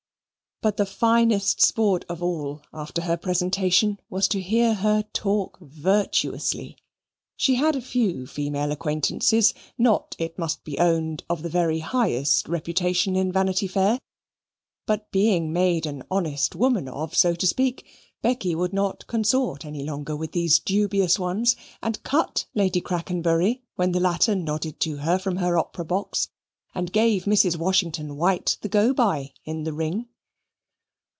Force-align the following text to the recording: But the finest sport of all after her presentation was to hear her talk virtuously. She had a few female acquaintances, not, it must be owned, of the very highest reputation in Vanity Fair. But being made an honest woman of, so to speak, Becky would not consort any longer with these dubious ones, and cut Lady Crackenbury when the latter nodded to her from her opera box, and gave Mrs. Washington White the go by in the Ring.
But 0.63 0.77
the 0.77 0.85
finest 0.85 1.59
sport 1.59 2.05
of 2.07 2.21
all 2.21 2.61
after 2.71 3.01
her 3.01 3.17
presentation 3.17 3.99
was 4.11 4.27
to 4.27 4.39
hear 4.39 4.75
her 4.75 5.01
talk 5.11 5.57
virtuously. 5.59 6.77
She 7.35 7.55
had 7.55 7.75
a 7.75 7.81
few 7.81 8.27
female 8.27 8.71
acquaintances, 8.71 9.55
not, 9.79 10.15
it 10.19 10.37
must 10.37 10.63
be 10.63 10.77
owned, 10.77 11.23
of 11.27 11.41
the 11.41 11.49
very 11.49 11.79
highest 11.79 12.47
reputation 12.47 13.15
in 13.15 13.31
Vanity 13.31 13.65
Fair. 13.65 13.99
But 14.85 15.09
being 15.11 15.51
made 15.51 15.87
an 15.87 16.03
honest 16.11 16.55
woman 16.55 16.87
of, 16.87 17.17
so 17.17 17.33
to 17.33 17.47
speak, 17.47 17.87
Becky 18.21 18.53
would 18.53 18.71
not 18.71 19.07
consort 19.07 19.65
any 19.65 19.83
longer 19.83 20.15
with 20.15 20.31
these 20.31 20.59
dubious 20.59 21.17
ones, 21.17 21.55
and 21.81 22.03
cut 22.03 22.45
Lady 22.53 22.81
Crackenbury 22.81 23.63
when 23.77 23.93
the 23.93 23.99
latter 23.99 24.35
nodded 24.35 24.79
to 24.81 24.97
her 24.97 25.17
from 25.17 25.37
her 25.37 25.57
opera 25.57 25.85
box, 25.85 26.29
and 26.75 26.93
gave 26.93 27.23
Mrs. 27.23 27.57
Washington 27.57 28.15
White 28.15 28.59
the 28.61 28.69
go 28.69 28.93
by 28.93 29.33
in 29.43 29.63
the 29.63 29.73
Ring. 29.73 30.05